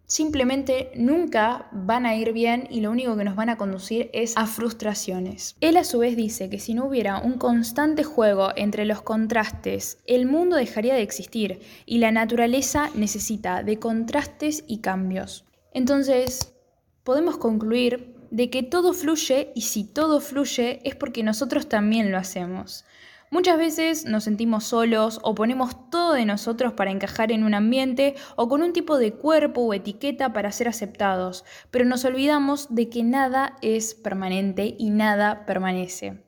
simplemente 0.09 0.91
nunca 0.95 1.67
van 1.71 2.07
a 2.07 2.15
ir 2.15 2.33
bien 2.33 2.67
y 2.71 2.81
lo 2.81 2.89
único 2.89 3.15
que 3.15 3.23
nos 3.23 3.35
van 3.35 3.49
a 3.49 3.57
conducir 3.57 4.09
es 4.11 4.35
a 4.37 4.47
frustraciones. 4.47 5.55
Él 5.61 5.77
a 5.77 5.83
su 5.83 5.99
vez 5.99 6.17
dice 6.17 6.49
que 6.49 6.59
si 6.59 6.73
no 6.73 6.85
hubiera 6.85 7.19
un 7.19 7.37
constante 7.37 8.03
juego 8.03 8.49
entre 8.55 8.85
los 8.85 9.03
contrastes, 9.03 9.99
el 10.07 10.25
mundo 10.25 10.55
dejaría 10.55 10.95
de 10.95 11.03
existir 11.03 11.61
y 11.85 11.99
la 11.99 12.11
naturaleza 12.11 12.89
necesita 12.95 13.61
de 13.61 13.77
contrastes 13.77 14.63
y 14.67 14.79
cambios. 14.79 15.45
Entonces, 15.73 16.55
podemos 17.03 17.37
concluir 17.37 18.15
de 18.31 18.49
que 18.49 18.63
todo 18.63 18.93
fluye 18.93 19.51
y 19.53 19.61
si 19.61 19.83
todo 19.83 20.21
fluye 20.21 20.79
es 20.83 20.95
porque 20.95 21.23
nosotros 21.23 21.69
también 21.69 22.11
lo 22.11 22.17
hacemos. 22.17 22.83
Muchas 23.31 23.59
veces 23.59 24.05
nos 24.05 24.23
sentimos 24.23 24.63
solos 24.63 25.19
o 25.21 25.35
ponemos 25.35 25.89
todo 25.91 26.13
de 26.13 26.25
nosotros 26.25 26.73
para 26.73 26.89
encajar 26.89 27.31
en 27.31 27.43
un 27.43 27.53
ambiente 27.53 28.15
o 28.35 28.49
con 28.49 28.63
un 28.63 28.73
tipo 28.73 28.97
de 28.97 29.13
cuerpo 29.13 29.61
o 29.61 29.73
etiqueta 29.75 30.33
para 30.33 30.51
ser 30.51 30.67
aceptados, 30.67 31.45
pero 31.69 31.85
nos 31.85 32.05
olvidamos 32.05 32.73
de 32.73 32.89
que 32.89 33.03
nada 33.03 33.55
es 33.61 33.93
permanente 33.93 34.75
y 34.79 34.89
nada 34.89 35.45
permanece. 35.45 36.23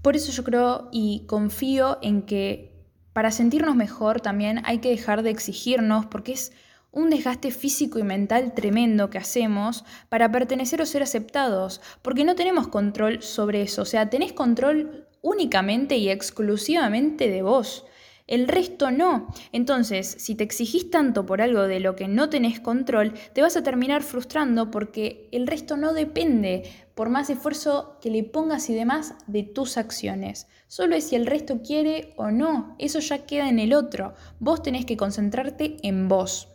Por 0.00 0.16
eso 0.16 0.32
yo 0.32 0.42
creo 0.42 0.88
y 0.90 1.26
confío 1.26 1.98
en 2.00 2.22
que 2.22 2.72
para 3.12 3.32
sentirnos 3.32 3.76
mejor 3.76 4.22
también 4.22 4.62
hay 4.64 4.78
que 4.78 4.88
dejar 4.88 5.22
de 5.22 5.28
exigirnos 5.30 6.06
porque 6.06 6.32
es 6.32 6.52
un 6.90 7.10
desgaste 7.10 7.50
físico 7.50 7.98
y 7.98 8.02
mental 8.02 8.54
tremendo 8.54 9.10
que 9.10 9.18
hacemos 9.18 9.84
para 10.08 10.32
pertenecer 10.32 10.80
o 10.80 10.86
ser 10.86 11.02
aceptados, 11.02 11.82
porque 12.00 12.24
no 12.24 12.34
tenemos 12.34 12.68
control 12.68 13.22
sobre 13.22 13.60
eso, 13.60 13.82
o 13.82 13.84
sea, 13.84 14.08
tenés 14.08 14.32
control 14.32 15.06
únicamente 15.22 15.96
y 15.96 16.08
exclusivamente 16.10 17.28
de 17.28 17.42
vos. 17.42 17.84
El 18.30 18.46
resto 18.46 18.92
no. 18.92 19.26
Entonces, 19.50 20.14
si 20.18 20.36
te 20.36 20.44
exigís 20.44 20.88
tanto 20.88 21.26
por 21.26 21.42
algo 21.42 21.62
de 21.62 21.80
lo 21.80 21.96
que 21.96 22.06
no 22.06 22.30
tenés 22.30 22.60
control, 22.60 23.12
te 23.32 23.42
vas 23.42 23.56
a 23.56 23.64
terminar 23.64 24.04
frustrando 24.04 24.70
porque 24.70 25.28
el 25.32 25.48
resto 25.48 25.76
no 25.76 25.94
depende, 25.94 26.62
por 26.94 27.08
más 27.08 27.28
esfuerzo 27.28 27.98
que 28.00 28.08
le 28.08 28.22
pongas 28.22 28.70
y 28.70 28.74
demás, 28.74 29.14
de 29.26 29.42
tus 29.42 29.76
acciones. 29.76 30.46
Solo 30.68 30.94
es 30.94 31.08
si 31.08 31.16
el 31.16 31.26
resto 31.26 31.60
quiere 31.60 32.14
o 32.16 32.30
no. 32.30 32.76
Eso 32.78 33.00
ya 33.00 33.26
queda 33.26 33.48
en 33.48 33.58
el 33.58 33.72
otro. 33.72 34.14
Vos 34.38 34.62
tenés 34.62 34.86
que 34.86 34.96
concentrarte 34.96 35.78
en 35.82 36.06
vos. 36.06 36.49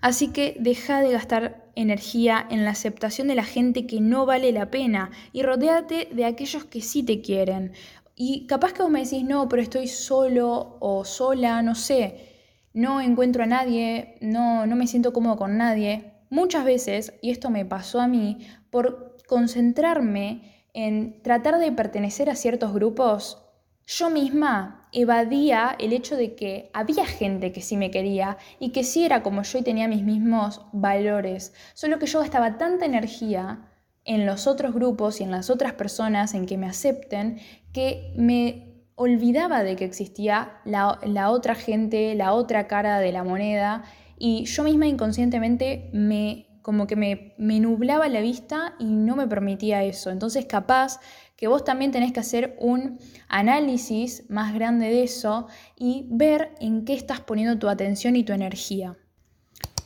Así 0.00 0.28
que 0.28 0.56
deja 0.60 1.00
de 1.00 1.12
gastar 1.12 1.70
energía 1.74 2.46
en 2.50 2.64
la 2.64 2.70
aceptación 2.70 3.28
de 3.28 3.34
la 3.34 3.44
gente 3.44 3.86
que 3.86 4.00
no 4.00 4.26
vale 4.26 4.52
la 4.52 4.70
pena 4.70 5.10
y 5.32 5.42
rodéate 5.42 6.08
de 6.12 6.24
aquellos 6.24 6.64
que 6.64 6.80
sí 6.80 7.02
te 7.02 7.20
quieren. 7.20 7.72
Y 8.14 8.46
capaz 8.46 8.72
que 8.72 8.82
vos 8.82 8.90
me 8.90 9.04
decís, 9.04 9.24
no, 9.24 9.48
pero 9.48 9.62
estoy 9.62 9.86
solo 9.86 10.76
o 10.80 11.04
sola, 11.04 11.62
no 11.62 11.74
sé, 11.74 12.36
no 12.72 13.00
encuentro 13.00 13.44
a 13.44 13.46
nadie, 13.46 14.16
no, 14.20 14.66
no 14.66 14.76
me 14.76 14.86
siento 14.86 15.12
cómodo 15.12 15.36
con 15.36 15.56
nadie. 15.56 16.12
Muchas 16.30 16.64
veces, 16.64 17.14
y 17.22 17.30
esto 17.30 17.50
me 17.50 17.64
pasó 17.64 18.00
a 18.00 18.08
mí, 18.08 18.38
por 18.70 19.16
concentrarme 19.26 20.64
en 20.74 21.22
tratar 21.22 21.58
de 21.58 21.72
pertenecer 21.72 22.28
a 22.30 22.36
ciertos 22.36 22.72
grupos, 22.72 23.44
yo 23.86 24.10
misma 24.10 24.77
evadía 24.92 25.76
el 25.78 25.92
hecho 25.92 26.16
de 26.16 26.34
que 26.34 26.70
había 26.72 27.06
gente 27.06 27.52
que 27.52 27.62
sí 27.62 27.76
me 27.76 27.90
quería 27.90 28.38
y 28.58 28.70
que 28.70 28.84
sí 28.84 29.04
era 29.04 29.22
como 29.22 29.42
yo 29.42 29.58
y 29.58 29.62
tenía 29.62 29.88
mis 29.88 30.02
mismos 30.02 30.62
valores, 30.72 31.52
solo 31.74 31.98
que 31.98 32.06
yo 32.06 32.20
gastaba 32.20 32.58
tanta 32.58 32.86
energía 32.86 33.68
en 34.04 34.24
los 34.24 34.46
otros 34.46 34.74
grupos 34.74 35.20
y 35.20 35.24
en 35.24 35.30
las 35.30 35.50
otras 35.50 35.74
personas 35.74 36.34
en 36.34 36.46
que 36.46 36.56
me 36.56 36.66
acepten 36.66 37.38
que 37.72 38.12
me 38.16 38.68
olvidaba 38.94 39.62
de 39.62 39.76
que 39.76 39.84
existía 39.84 40.60
la, 40.64 41.30
otra 41.30 41.54
gente, 41.54 42.14
la 42.14 42.32
otra 42.32 42.66
cara 42.66 42.98
de 42.98 43.12
la 43.12 43.22
moneda 43.22 43.84
y 44.18 44.46
yo 44.46 44.64
misma 44.64 44.88
inconscientemente 44.88 45.90
me 45.92 46.47
como 46.68 46.86
que 46.86 46.96
me, 46.96 47.32
me 47.38 47.60
nublaba 47.60 48.10
la 48.10 48.20
vista 48.20 48.74
y 48.78 48.84
no 48.84 49.16
me 49.16 49.26
permitía 49.26 49.84
eso. 49.84 50.10
Entonces 50.10 50.44
capaz 50.44 51.00
que 51.34 51.48
vos 51.48 51.64
también 51.64 51.92
tenés 51.92 52.12
que 52.12 52.20
hacer 52.20 52.58
un 52.60 52.98
análisis 53.26 54.28
más 54.28 54.52
grande 54.52 54.90
de 54.90 55.02
eso 55.02 55.46
y 55.78 56.04
ver 56.10 56.52
en 56.60 56.84
qué 56.84 56.92
estás 56.92 57.20
poniendo 57.20 57.58
tu 57.58 57.70
atención 57.70 58.16
y 58.16 58.22
tu 58.22 58.34
energía. 58.34 58.98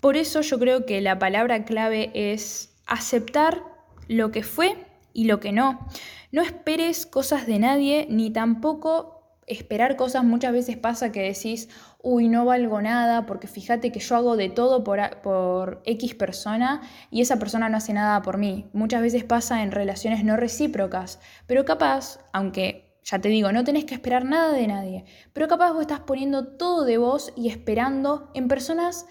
Por 0.01 0.17
eso 0.17 0.41
yo 0.41 0.59
creo 0.59 0.85
que 0.85 1.01
la 1.01 1.21
palabra 1.21 1.65
clave 1.65 2.11
es 2.15 2.75
aceptar 2.89 3.63
lo 4.09 4.33
que 4.33 4.43
fue 4.43 4.75
y 5.13 5.27
lo 5.27 5.39
que 5.39 5.53
no. 5.53 5.87
No 6.33 6.43
esperes 6.43 7.07
cosas 7.07 7.47
de 7.47 7.61
nadie 7.61 8.09
ni 8.11 8.33
tampoco 8.33 9.22
esperar 9.47 9.97
cosas. 9.97 10.25
Muchas 10.25 10.53
veces 10.53 10.77
pasa 10.77 11.13
que 11.13 11.23
decís, 11.23 11.69
uy, 12.03 12.29
no 12.29 12.45
valgo 12.45 12.81
nada, 12.81 13.27
porque 13.27 13.47
fíjate 13.47 13.93
que 13.93 14.01
yo 14.01 14.17
hago 14.17 14.37
de 14.37 14.49
todo 14.49 14.85
por, 14.85 15.21
por, 15.23 15.83
X 15.85 16.15
persona 16.15 16.83
y 17.11 17.21
esa 17.21 17.39
persona 17.39 17.69
no 17.69 17.77
hace 17.77 17.93
nada 17.93 18.23
por 18.23 18.39
mí. 18.39 18.71
Muchas 18.73 19.03
veces 19.03 19.25
pasa 19.25 19.63
en 19.63 19.73
relaciones 19.73 20.25
no 20.25 20.37
recíprocas, 20.37 21.21
pero 21.47 21.65
capaz, 21.65 22.19
aunque 22.33 22.99
ya 23.05 23.19
te 23.19 23.29
digo, 23.29 23.53
no 23.53 23.65
tenés 23.65 23.85
que 23.85 23.95
esperar 23.95 24.25
nada 24.25 24.53
de 24.53 24.67
nadie, 24.67 25.05
pero 25.33 25.49
capaz 25.49 25.73
vos 25.73 25.83
estás 25.83 26.01
poniendo 26.01 26.57
todo 26.57 26.85
de 26.85 26.99
vos 26.99 27.33
y 27.37 27.49
esperando 27.49 28.31
en 28.35 28.47
personas 28.47 29.07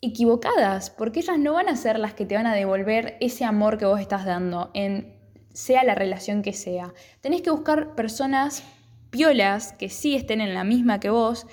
equivocadas, 0.00 0.90
porque 0.90 1.20
ellas 1.20 1.38
no 1.38 1.52
van 1.52 1.68
a 1.68 1.76
ser 1.76 2.00
las 2.00 2.14
que 2.14 2.26
te 2.26 2.34
van 2.34 2.46
a 2.46 2.54
devolver 2.54 3.16
ese 3.20 3.44
amor 3.44 3.78
que 3.78 3.86
vos 3.86 4.00
estás 4.00 4.24
dando, 4.24 4.72
en 4.74 5.16
sea 5.52 5.84
la 5.84 5.94
relación 5.94 6.42
que 6.42 6.52
sea. 6.52 6.92
Tenés 7.20 7.42
que 7.42 7.50
buscar 7.50 7.94
personas 7.94 8.64
piolas 9.12 9.74
que 9.74 9.88
sí 9.88 10.16
estén 10.16 10.40
en 10.40 10.54
la 10.54 10.64
misma 10.64 10.98
que 10.98 11.10
vos 11.10 11.46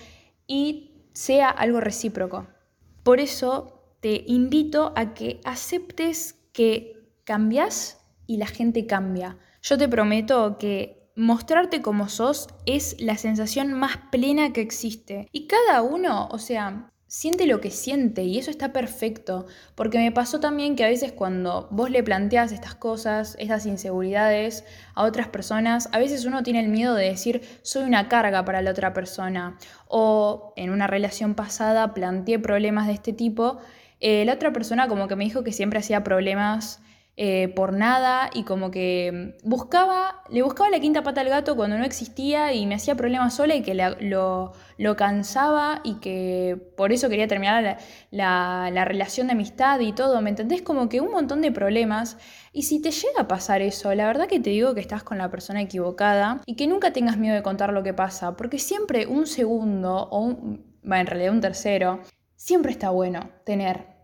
y 0.47 1.03
sea 1.13 1.49
algo 1.49 1.81
recíproco. 1.81 2.47
Por 3.03 3.19
eso 3.19 3.83
te 3.99 4.23
invito 4.25 4.93
a 4.95 5.13
que 5.13 5.41
aceptes 5.43 6.39
que 6.53 7.13
cambias 7.25 7.99
y 8.25 8.37
la 8.37 8.47
gente 8.47 8.87
cambia. 8.87 9.37
Yo 9.61 9.77
te 9.77 9.89
prometo 9.89 10.57
que 10.57 11.11
mostrarte 11.15 11.81
como 11.81 12.07
sos 12.07 12.47
es 12.65 12.95
la 12.99 13.17
sensación 13.17 13.73
más 13.73 13.97
plena 14.09 14.53
que 14.53 14.61
existe. 14.61 15.27
Y 15.33 15.47
cada 15.47 15.81
uno, 15.81 16.29
o 16.31 16.39
sea, 16.39 16.91
siente 17.09 17.47
lo 17.47 17.59
que 17.59 17.71
siente 17.71 18.21
y 18.21 18.37
eso 18.37 18.51
está 18.51 18.71
perfecto, 18.71 19.47
porque 19.73 19.97
me 19.97 20.11
pasó 20.11 20.39
también 20.39 20.75
que 20.75 20.85
a 20.85 20.87
veces 20.87 21.11
cuando 21.11 21.67
vos 21.71 21.89
le 21.89 22.03
planteas 22.03 22.51
estas 22.51 22.75
cosas, 22.75 23.35
estas 23.39 23.65
inseguridades 23.65 24.63
a 24.93 25.03
otras 25.05 25.27
personas, 25.27 25.89
a 25.91 25.97
veces 25.97 26.25
uno 26.25 26.43
tiene 26.43 26.59
el 26.59 26.69
miedo 26.69 26.93
de 26.93 27.05
decir 27.05 27.41
soy 27.63 27.83
una 27.83 28.09
carga 28.09 28.45
para 28.45 28.61
la 28.61 28.69
otra 28.69 28.93
persona 28.93 29.57
o 29.87 30.53
en 30.55 30.69
una 30.69 30.85
relación 30.85 31.33
pasada 31.33 31.95
planteé 31.95 32.37
problemas 32.37 32.85
de 32.85 32.93
este 32.93 33.11
tipo, 33.11 33.57
eh, 34.01 34.23
la 34.23 34.33
otra 34.33 34.53
persona 34.53 34.87
como 34.87 35.07
que 35.07 35.15
me 35.15 35.23
dijo 35.23 35.43
que 35.43 35.51
siempre 35.51 35.79
hacía 35.79 36.03
problemas 36.03 36.79
eh, 37.21 37.49
por 37.49 37.73
nada 37.73 38.29
y 38.33 38.43
como 38.43 38.71
que 38.71 39.35
buscaba, 39.43 40.23
le 40.29 40.41
buscaba 40.41 40.69
la 40.69 40.79
quinta 40.79 41.03
pata 41.03 41.19
al 41.19 41.27
gato 41.27 41.57
cuando 41.57 41.77
no 41.77 41.83
existía 41.83 42.53
y 42.53 42.65
me 42.65 42.75
hacía 42.75 42.95
problemas 42.95 43.33
sola 43.33 43.55
y 43.55 43.61
que 43.61 43.73
lo, 43.73 44.53
lo, 44.77 44.95
cansaba 44.95 45.81
y 45.83 45.95
que 45.95 46.57
por 46.77 46.93
eso 46.93 47.09
quería 47.09 47.27
terminar 47.27 47.77
la, 48.09 48.69
la, 48.71 48.85
relación 48.85 49.27
de 49.27 49.33
amistad 49.33 49.81
y 49.81 49.91
todo, 49.91 50.21
¿me 50.21 50.29
entendés? 50.29 50.61
Como 50.61 50.87
que 50.87 51.01
un 51.01 51.11
montón 51.11 51.41
de 51.41 51.51
problemas 51.51 52.17
y 52.53 52.63
si 52.63 52.81
te 52.81 52.91
llega 52.91 53.23
a 53.23 53.27
pasar 53.27 53.61
eso, 53.61 53.93
la 53.93 54.05
verdad 54.05 54.27
que 54.27 54.39
te 54.39 54.51
digo 54.51 54.73
que 54.73 54.79
estás 54.79 55.03
con 55.03 55.17
la 55.17 55.29
persona 55.29 55.61
equivocada 55.61 56.41
y 56.45 56.55
que 56.55 56.67
nunca 56.67 56.93
tengas 56.93 57.17
miedo 57.17 57.35
de 57.35 57.43
contar 57.43 57.73
lo 57.73 57.83
que 57.83 57.93
pasa, 57.93 58.37
porque 58.37 58.59
siempre 58.59 59.07
un 59.07 59.27
segundo 59.27 60.07
o 60.09 60.21
un, 60.21 60.79
en 60.85 61.05
realidad 61.05 61.33
un 61.33 61.41
tercero, 61.41 61.99
siempre 62.37 62.71
está 62.71 62.91
bueno 62.91 63.29
tener 63.43 63.98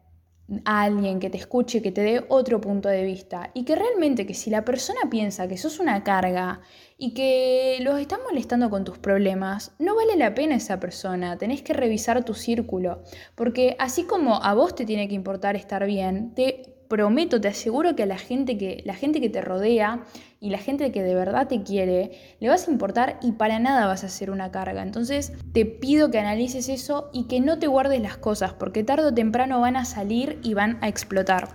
a 0.64 0.84
alguien 0.84 1.20
que 1.20 1.30
te 1.30 1.38
escuche, 1.38 1.82
que 1.82 1.92
te 1.92 2.02
dé 2.02 2.26
otro 2.30 2.62
punto 2.62 2.90
de 2.90 3.04
vista 3.04 3.52
y 3.54 3.66
que 3.66 3.76
realmente 3.76 4.26
que 4.26 4.34
si 4.34 4.50
la 4.50 4.64
persona 4.64 5.02
piensa 5.10 5.48
que 5.48 5.58
sos 5.58 5.80
una 5.80 6.04
carga 6.04 6.62
y 6.98 7.14
que 7.14 7.78
los 7.82 8.00
estás 8.00 8.20
molestando 8.24 8.70
con 8.70 8.84
tus 8.84 9.00
problemas, 9.00 9.74
no 9.80 9.96
vale 9.96 10.16
la 10.18 10.36
pena 10.36 10.56
esa 10.56 10.80
persona, 10.80 11.38
tenés 11.38 11.62
que 11.62 11.74
revisar 11.74 12.24
tu 12.24 12.34
círculo, 12.34 13.04
porque 13.36 13.76
así 13.80 14.04
como 14.04 14.44
a 14.44 14.54
vos 14.54 14.76
te 14.76 14.86
tiene 14.86 15.08
que 15.08 15.16
importar 15.16 15.56
estar 15.56 15.86
bien, 15.86 16.34
te 16.36 16.75
prometo, 16.88 17.42
te 17.42 17.48
aseguro 17.48 17.96
que 17.96 18.04
a 18.04 18.06
la 18.06 18.18
gente 18.18 18.58
que, 18.58 18.82
la 18.86 18.94
gente 18.94 19.22
que 19.22 19.30
te 19.30 19.42
rodea 19.42 20.04
y 20.40 20.50
la 20.50 20.58
gente 20.58 20.92
que 20.92 21.04
de 21.04 21.16
verdad 21.16 21.48
te 21.48 21.64
quiere, 21.64 22.38
le 22.40 22.50
vas 22.50 22.68
a 22.68 22.72
importar 22.72 23.20
y 23.22 23.34
para 23.34 23.60
nada 23.60 23.88
vas 23.88 24.04
a 24.04 24.10
ser 24.10 24.32
una 24.32 24.52
carga. 24.52 24.84
Entonces 24.84 25.34
te 25.54 25.66
pido 25.66 26.12
que 26.12 26.20
analices 26.20 26.70
eso 26.70 27.10
y 27.14 27.28
que 27.28 27.40
no 27.40 27.60
te 27.60 27.68
guardes 27.68 28.02
las 28.02 28.18
cosas, 28.18 28.54
porque 28.54 28.84
tarde 28.84 29.08
o 29.08 29.14
temprano 29.14 29.62
van 29.62 29.76
a 29.76 29.86
salir 29.86 30.40
y 30.44 30.54
van 30.54 30.78
a 30.82 30.88
explotar. 30.88 31.50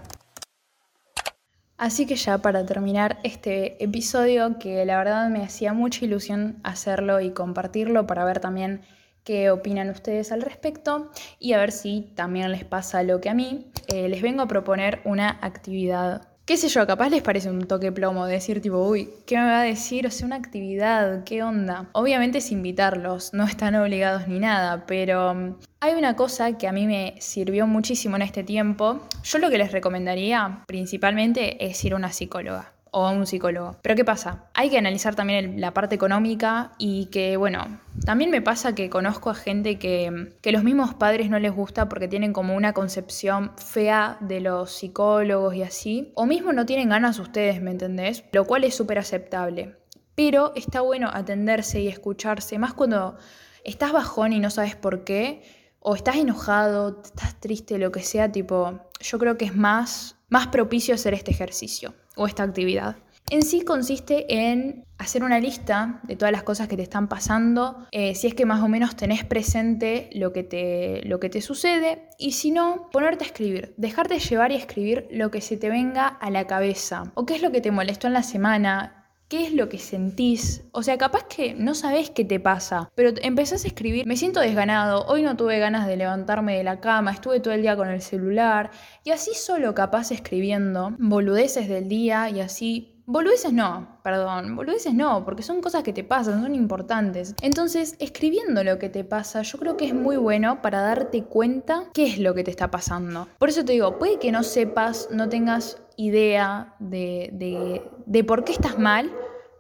Así 1.80 2.04
que 2.04 2.16
ya 2.16 2.36
para 2.38 2.66
terminar 2.66 3.18
este 3.22 3.82
episodio, 3.82 4.58
que 4.58 4.84
la 4.84 4.98
verdad 4.98 5.30
me 5.30 5.42
hacía 5.42 5.72
mucha 5.72 6.04
ilusión 6.04 6.60
hacerlo 6.62 7.20
y 7.20 7.30
compartirlo 7.30 8.06
para 8.06 8.24
ver 8.26 8.38
también 8.38 8.82
qué 9.24 9.50
opinan 9.50 9.90
ustedes 9.90 10.32
al 10.32 10.42
respecto 10.42 11.10
y 11.38 11.52
a 11.52 11.58
ver 11.58 11.72
si 11.72 12.12
también 12.14 12.50
les 12.50 12.64
pasa 12.64 13.02
lo 13.02 13.20
que 13.20 13.30
a 13.30 13.34
mí. 13.34 13.70
Eh, 13.88 14.08
les 14.08 14.22
vengo 14.22 14.42
a 14.42 14.48
proponer 14.48 15.00
una 15.04 15.38
actividad 15.42 16.30
qué 16.50 16.56
sé 16.56 16.66
yo, 16.66 16.84
capaz 16.84 17.10
les 17.10 17.22
parece 17.22 17.48
un 17.48 17.64
toque 17.68 17.92
plomo 17.92 18.26
decir 18.26 18.60
tipo, 18.60 18.78
uy, 18.78 19.08
¿qué 19.24 19.36
me 19.36 19.44
va 19.44 19.60
a 19.60 19.62
decir? 19.62 20.08
O 20.08 20.10
sea, 20.10 20.26
una 20.26 20.34
actividad, 20.34 21.22
¿qué 21.22 21.44
onda? 21.44 21.88
Obviamente 21.92 22.38
es 22.38 22.50
invitarlos, 22.50 23.32
no 23.32 23.44
están 23.44 23.76
obligados 23.76 24.26
ni 24.26 24.40
nada, 24.40 24.84
pero 24.84 25.32
mm, 25.32 25.58
hay 25.78 25.94
una 25.94 26.16
cosa 26.16 26.58
que 26.58 26.66
a 26.66 26.72
mí 26.72 26.88
me 26.88 27.14
sirvió 27.20 27.68
muchísimo 27.68 28.16
en 28.16 28.22
este 28.22 28.42
tiempo. 28.42 29.00
Yo 29.22 29.38
lo 29.38 29.48
que 29.48 29.58
les 29.58 29.70
recomendaría 29.70 30.64
principalmente 30.66 31.64
es 31.64 31.84
ir 31.84 31.92
a 31.92 31.96
una 31.96 32.10
psicóloga 32.10 32.72
o 32.92 33.06
a 33.06 33.10
un 33.10 33.26
psicólogo. 33.26 33.76
Pero 33.82 33.94
¿qué 33.94 34.04
pasa? 34.04 34.44
Hay 34.54 34.70
que 34.70 34.78
analizar 34.78 35.14
también 35.14 35.60
la 35.60 35.72
parte 35.72 35.94
económica 35.94 36.72
y 36.78 37.06
que, 37.06 37.36
bueno, 37.36 37.80
también 38.04 38.30
me 38.30 38.42
pasa 38.42 38.74
que 38.74 38.90
conozco 38.90 39.30
a 39.30 39.34
gente 39.34 39.78
que, 39.78 40.32
que 40.40 40.52
los 40.52 40.64
mismos 40.64 40.94
padres 40.94 41.30
no 41.30 41.38
les 41.38 41.52
gusta 41.52 41.88
porque 41.88 42.08
tienen 42.08 42.32
como 42.32 42.54
una 42.54 42.72
concepción 42.72 43.52
fea 43.56 44.16
de 44.20 44.40
los 44.40 44.72
psicólogos 44.72 45.54
y 45.54 45.62
así, 45.62 46.12
o 46.14 46.26
mismo 46.26 46.52
no 46.52 46.66
tienen 46.66 46.88
ganas 46.88 47.18
ustedes, 47.18 47.60
¿me 47.60 47.70
entendés? 47.70 48.24
Lo 48.32 48.44
cual 48.44 48.64
es 48.64 48.74
súper 48.74 48.98
aceptable. 48.98 49.76
Pero 50.14 50.52
está 50.54 50.80
bueno 50.80 51.08
atenderse 51.12 51.80
y 51.80 51.88
escucharse, 51.88 52.58
más 52.58 52.74
cuando 52.74 53.16
estás 53.64 53.92
bajón 53.92 54.32
y 54.32 54.40
no 54.40 54.50
sabes 54.50 54.76
por 54.76 55.04
qué, 55.04 55.42
o 55.80 55.94
estás 55.94 56.16
enojado, 56.16 57.00
estás 57.02 57.40
triste, 57.40 57.78
lo 57.78 57.90
que 57.90 58.02
sea, 58.02 58.30
tipo, 58.30 58.80
yo 59.00 59.18
creo 59.18 59.38
que 59.38 59.46
es 59.46 59.56
más, 59.56 60.16
más 60.28 60.48
propicio 60.48 60.94
hacer 60.94 61.14
este 61.14 61.30
ejercicio 61.30 61.94
o 62.20 62.26
esta 62.26 62.42
actividad. 62.42 62.96
En 63.30 63.42
sí 63.42 63.62
consiste 63.62 64.26
en 64.28 64.84
hacer 64.98 65.22
una 65.24 65.40
lista 65.40 66.00
de 66.02 66.16
todas 66.16 66.32
las 66.32 66.42
cosas 66.42 66.68
que 66.68 66.76
te 66.76 66.82
están 66.82 67.08
pasando, 67.08 67.86
eh, 67.92 68.14
si 68.14 68.26
es 68.26 68.34
que 68.34 68.44
más 68.44 68.60
o 68.62 68.68
menos 68.68 68.96
tenés 68.96 69.24
presente 69.24 70.10
lo 70.12 70.32
que, 70.32 70.42
te, 70.42 71.00
lo 71.04 71.18
que 71.20 71.30
te 71.30 71.40
sucede, 71.40 72.08
y 72.18 72.32
si 72.32 72.50
no, 72.50 72.90
ponerte 72.92 73.24
a 73.24 73.28
escribir, 73.28 73.72
dejarte 73.78 74.18
llevar 74.18 74.52
y 74.52 74.56
escribir 74.56 75.08
lo 75.10 75.30
que 75.30 75.40
se 75.40 75.56
te 75.56 75.70
venga 75.70 76.08
a 76.08 76.28
la 76.28 76.46
cabeza, 76.46 77.04
o 77.14 77.24
qué 77.24 77.36
es 77.36 77.42
lo 77.42 77.50
que 77.52 77.62
te 77.62 77.70
molestó 77.70 78.08
en 78.08 78.12
la 78.12 78.22
semana, 78.22 78.99
qué 79.30 79.46
es 79.46 79.54
lo 79.54 79.68
que 79.68 79.78
sentís. 79.78 80.64
O 80.72 80.82
sea, 80.82 80.98
capaz 80.98 81.24
que 81.24 81.54
no 81.54 81.74
sabés 81.74 82.10
qué 82.10 82.24
te 82.24 82.40
pasa, 82.40 82.90
pero 82.96 83.12
empezás 83.22 83.64
a 83.64 83.68
escribir, 83.68 84.04
me 84.04 84.16
siento 84.16 84.40
desganado, 84.40 85.06
hoy 85.06 85.22
no 85.22 85.36
tuve 85.36 85.60
ganas 85.60 85.86
de 85.86 85.96
levantarme 85.96 86.58
de 86.58 86.64
la 86.64 86.80
cama, 86.80 87.12
estuve 87.12 87.38
todo 87.38 87.54
el 87.54 87.62
día 87.62 87.76
con 87.76 87.88
el 87.88 88.02
celular, 88.02 88.70
y 89.04 89.12
así 89.12 89.32
solo 89.34 89.72
capaz 89.72 90.10
escribiendo 90.10 90.96
boludeces 90.98 91.68
del 91.68 91.88
día 91.88 92.28
y 92.28 92.40
así 92.40 93.00
Boludeces 93.12 93.52
no, 93.52 93.98
perdón, 94.04 94.54
boludeces 94.54 94.94
no, 94.94 95.24
porque 95.24 95.42
son 95.42 95.60
cosas 95.60 95.82
que 95.82 95.92
te 95.92 96.04
pasan, 96.04 96.42
son 96.42 96.54
importantes. 96.54 97.34
Entonces, 97.42 97.96
escribiendo 97.98 98.62
lo 98.62 98.78
que 98.78 98.88
te 98.88 99.02
pasa, 99.02 99.42
yo 99.42 99.58
creo 99.58 99.76
que 99.76 99.86
es 99.86 99.94
muy 99.94 100.16
bueno 100.16 100.62
para 100.62 100.80
darte 100.80 101.24
cuenta 101.24 101.86
qué 101.92 102.06
es 102.06 102.18
lo 102.20 102.34
que 102.34 102.44
te 102.44 102.52
está 102.52 102.70
pasando. 102.70 103.26
Por 103.40 103.48
eso 103.48 103.64
te 103.64 103.72
digo, 103.72 103.98
puede 103.98 104.20
que 104.20 104.30
no 104.30 104.44
sepas, 104.44 105.08
no 105.10 105.28
tengas 105.28 105.78
idea 106.00 106.74
de, 106.78 107.82
de, 108.06 108.24
por 108.24 108.44
qué 108.44 108.52
estás 108.52 108.78
mal, 108.78 109.12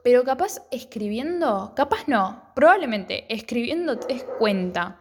pero 0.02 0.24
capaz 0.24 0.62
escribiendo, 0.70 1.72
capaz 1.76 2.08
no, 2.08 2.42
probablemente 2.54 3.32
escribiendo 3.32 3.98
te 3.98 4.14
des 4.14 4.24
cuenta. 4.38 5.00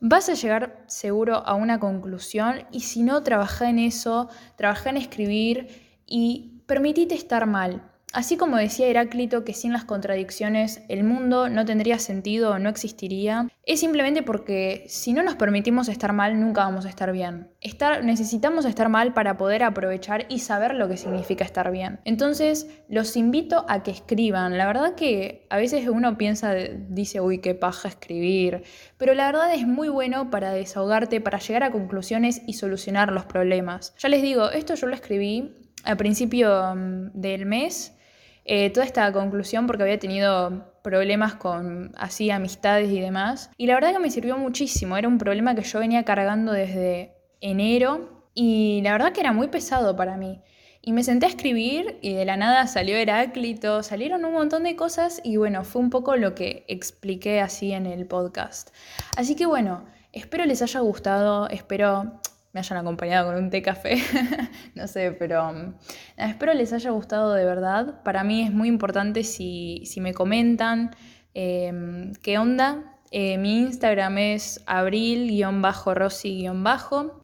Vas 0.00 0.28
a 0.28 0.34
llegar 0.34 0.84
seguro 0.88 1.36
a 1.36 1.54
una 1.54 1.78
conclusión 1.78 2.66
y 2.72 2.80
si 2.80 3.02
no, 3.02 3.22
trabaja 3.22 3.70
en 3.70 3.78
eso, 3.78 4.28
trabaja 4.56 4.90
en 4.90 4.96
escribir 4.96 6.02
y 6.06 6.62
permitite 6.66 7.14
estar 7.14 7.46
mal. 7.46 7.92
Así 8.12 8.36
como 8.36 8.56
decía 8.56 8.86
Heráclito 8.86 9.44
que 9.44 9.52
sin 9.52 9.72
las 9.72 9.84
contradicciones 9.84 10.80
el 10.88 11.04
mundo 11.04 11.48
no 11.48 11.64
tendría 11.64 11.98
sentido 11.98 12.58
no 12.58 12.68
existiría, 12.68 13.48
es 13.64 13.80
simplemente 13.80 14.22
porque 14.22 14.84
si 14.88 15.12
no 15.12 15.22
nos 15.22 15.34
permitimos 15.34 15.88
estar 15.88 16.12
mal 16.12 16.40
nunca 16.40 16.64
vamos 16.64 16.86
a 16.86 16.88
estar 16.88 17.12
bien. 17.12 17.50
Necesitamos 18.04 18.64
estar 18.64 18.88
mal 18.88 19.12
para 19.12 19.36
poder 19.36 19.64
aprovechar 19.64 20.24
y 20.28 20.38
saber 20.38 20.74
lo 20.74 20.88
que 20.88 20.96
significa 20.96 21.44
estar 21.44 21.70
bien. 21.70 22.00
Entonces 22.04 22.68
los 22.88 23.16
invito 23.16 23.66
a 23.68 23.82
que 23.82 23.90
escriban. 23.90 24.56
La 24.56 24.66
verdad 24.66 24.94
que 24.94 25.46
a 25.50 25.56
veces 25.56 25.88
uno 25.88 26.16
piensa, 26.16 26.54
dice, 26.54 27.20
uy, 27.20 27.38
qué 27.38 27.54
paja 27.54 27.88
escribir, 27.88 28.62
pero 28.98 29.14
la 29.14 29.26
verdad 29.26 29.52
es 29.52 29.66
muy 29.66 29.88
bueno 29.88 30.30
para 30.30 30.52
desahogarte, 30.52 31.20
para 31.20 31.38
llegar 31.38 31.64
a 31.64 31.72
conclusiones 31.72 32.40
y 32.46 32.54
solucionar 32.54 33.12
los 33.12 33.26
problemas. 33.26 33.94
Ya 33.98 34.08
les 34.08 34.22
digo, 34.22 34.50
esto 34.50 34.74
yo 34.74 34.86
lo 34.86 34.94
escribí 34.94 35.54
a 35.84 35.96
principio 35.96 36.74
mm, 36.74 37.10
del 37.14 37.46
mes 37.46 37.95
eh, 38.48 38.70
toda 38.70 38.86
esta 38.86 39.12
conclusión 39.12 39.66
porque 39.66 39.82
había 39.82 39.98
tenido 39.98 40.72
problemas 40.82 41.34
con 41.34 41.92
así 41.96 42.30
amistades 42.30 42.90
y 42.92 43.00
demás. 43.00 43.50
Y 43.58 43.66
la 43.66 43.74
verdad 43.74 43.92
que 43.92 43.98
me 43.98 44.10
sirvió 44.10 44.38
muchísimo, 44.38 44.96
era 44.96 45.08
un 45.08 45.18
problema 45.18 45.56
que 45.56 45.62
yo 45.62 45.80
venía 45.80 46.04
cargando 46.04 46.52
desde 46.52 47.12
enero 47.40 48.24
y 48.34 48.80
la 48.84 48.92
verdad 48.92 49.12
que 49.12 49.20
era 49.20 49.32
muy 49.32 49.48
pesado 49.48 49.96
para 49.96 50.16
mí. 50.16 50.40
Y 50.80 50.92
me 50.92 51.02
senté 51.02 51.26
a 51.26 51.28
escribir 51.30 51.98
y 52.00 52.14
de 52.14 52.24
la 52.24 52.36
nada 52.36 52.68
salió 52.68 52.96
Heráclito, 52.96 53.82
salieron 53.82 54.24
un 54.24 54.32
montón 54.32 54.62
de 54.62 54.76
cosas 54.76 55.20
y 55.24 55.36
bueno, 55.36 55.64
fue 55.64 55.82
un 55.82 55.90
poco 55.90 56.14
lo 56.14 56.36
que 56.36 56.64
expliqué 56.68 57.40
así 57.40 57.72
en 57.72 57.86
el 57.86 58.06
podcast. 58.06 58.70
Así 59.16 59.34
que 59.34 59.46
bueno, 59.46 59.86
espero 60.12 60.44
les 60.44 60.62
haya 60.62 60.78
gustado, 60.78 61.48
espero 61.48 62.20
me 62.56 62.60
hayan 62.60 62.78
acompañado 62.78 63.26
con 63.26 63.36
un 63.36 63.50
té 63.50 63.60
café, 63.60 63.98
no 64.74 64.88
sé, 64.88 65.12
pero 65.12 65.52
mm, 65.52 65.74
espero 66.16 66.54
les 66.54 66.72
haya 66.72 66.90
gustado 66.90 67.34
de 67.34 67.44
verdad. 67.44 68.02
Para 68.02 68.24
mí 68.24 68.40
es 68.44 68.50
muy 68.50 68.68
importante 68.68 69.24
si, 69.24 69.84
me 70.00 70.14
comentan 70.14 70.96
em, 71.34 72.14
qué 72.22 72.38
onda. 72.38 72.94
Eh, 73.10 73.36
mi 73.36 73.58
Instagram 73.58 74.16
es 74.16 74.64
abril-rossi- 74.66 76.48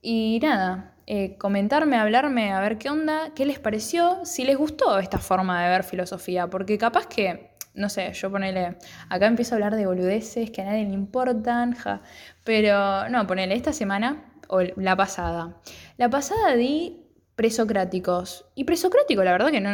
y 0.02 0.38
nada, 0.42 0.92
eh, 1.06 1.38
comentarme, 1.38 1.96
hablarme, 1.96 2.52
a 2.52 2.60
ver 2.60 2.76
qué 2.76 2.90
onda, 2.90 3.30
qué 3.34 3.46
les 3.46 3.58
pareció, 3.58 4.26
si 4.26 4.44
les 4.44 4.58
gustó 4.58 4.98
esta 4.98 5.16
forma 5.16 5.62
de 5.62 5.70
ver 5.70 5.82
filosofía, 5.82 6.48
porque 6.48 6.76
capaz 6.76 7.06
que 7.06 7.52
no 7.74 7.88
sé, 7.88 8.12
yo 8.12 8.30
ponele, 8.30 8.76
acá 9.08 9.26
empiezo 9.26 9.54
a 9.54 9.56
hablar 9.56 9.76
de 9.76 9.86
boludeces 9.86 10.50
que 10.50 10.60
a 10.60 10.66
nadie 10.66 10.84
le 10.84 10.92
importan, 10.92 11.72
ja, 11.72 12.02
pero 12.44 13.08
no, 13.08 13.26
ponele, 13.26 13.54
esta 13.54 13.72
semana 13.72 14.31
o 14.52 14.60
la 14.76 14.96
pasada. 14.96 15.56
La 15.96 16.10
pasada 16.10 16.54
di 16.54 17.02
presocráticos. 17.34 18.44
Y 18.54 18.64
presocrático, 18.64 19.24
la 19.24 19.32
verdad 19.32 19.50
que 19.50 19.60
no, 19.60 19.70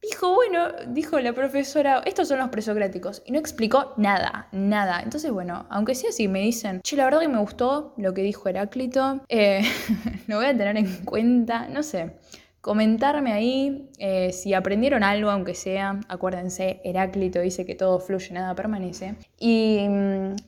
Dijo, 0.00 0.32
bueno, 0.32 0.68
dijo 0.86 1.18
la 1.18 1.32
profesora, 1.32 2.02
estos 2.06 2.28
son 2.28 2.38
los 2.38 2.50
presocráticos. 2.50 3.20
Y 3.26 3.32
no 3.32 3.40
explicó 3.40 3.94
nada, 3.96 4.46
nada. 4.52 5.00
Entonces, 5.02 5.32
bueno, 5.32 5.66
aunque 5.70 5.96
sea 5.96 6.10
así, 6.10 6.28
me 6.28 6.38
dicen, 6.38 6.80
che, 6.82 6.94
la 6.94 7.04
verdad 7.04 7.20
que 7.20 7.28
me 7.28 7.40
gustó 7.40 7.94
lo 7.96 8.14
que 8.14 8.22
dijo 8.22 8.48
Heráclito. 8.48 9.20
Eh, 9.28 9.62
lo 10.28 10.36
voy 10.36 10.46
a 10.46 10.56
tener 10.56 10.76
en 10.76 11.04
cuenta, 11.04 11.66
no 11.68 11.82
sé 11.82 12.16
comentarme 12.60 13.32
ahí 13.32 13.88
eh, 13.98 14.32
si 14.32 14.54
aprendieron 14.54 15.02
algo, 15.02 15.30
aunque 15.30 15.54
sea, 15.54 16.00
acuérdense, 16.08 16.80
Heráclito 16.84 17.40
dice 17.40 17.64
que 17.64 17.74
todo 17.74 18.00
fluye, 18.00 18.32
nada 18.32 18.54
permanece. 18.54 19.16
Y, 19.38 19.86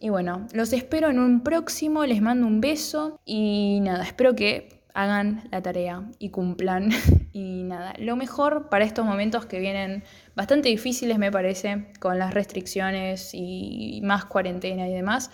y 0.01 0.09
bueno, 0.09 0.47
los 0.53 0.73
espero 0.73 1.11
en 1.11 1.19
un 1.19 1.43
próximo, 1.43 2.05
les 2.05 2.21
mando 2.21 2.47
un 2.47 2.61
beso 2.61 3.21
y 3.25 3.81
nada, 3.83 4.05
espero 4.05 4.35
que 4.35 4.81
hagan 4.95 5.49
la 5.51 5.63
tarea 5.63 6.09
y 6.19 6.31
cumplan. 6.31 6.91
Y 7.33 7.63
nada, 7.63 7.95
lo 8.01 8.17
mejor 8.17 8.69
para 8.71 8.85
estos 8.85 9.07
momentos 9.07 9.47
que 9.47 9.61
vienen 9.61 10.03
bastante 10.35 10.69
difíciles 10.69 11.17
me 11.17 11.31
parece, 11.31 11.87
con 12.01 12.19
las 12.19 12.35
restricciones 12.35 13.31
y 13.35 14.01
más 14.03 14.25
cuarentena 14.25 14.89
y 14.89 14.93
demás. 14.93 15.31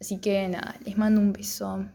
Así 0.00 0.18
que 0.18 0.46
nada, 0.46 0.76
les 0.84 0.96
mando 0.96 1.20
un 1.20 1.32
beso. 1.32 1.86